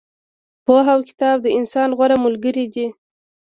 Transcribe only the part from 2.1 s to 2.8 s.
ملګري